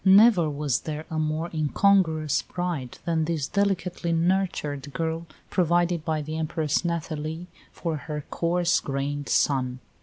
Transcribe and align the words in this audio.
Never 0.03 0.49
was 0.49 0.79
there 0.79 1.05
a 1.11 1.19
more 1.19 1.51
incongruous 1.53 2.41
bride 2.41 2.97
than 3.05 3.25
this 3.25 3.47
delicately 3.47 4.11
nurtured 4.11 4.91
girl 4.95 5.27
provided 5.51 6.03
by 6.03 6.23
the 6.23 6.37
Empress 6.37 6.83
Nathalie 6.83 7.45
for 7.71 7.97
her 7.97 8.25
coarse 8.31 8.79
grained 8.79 9.29
son. 9.29 9.77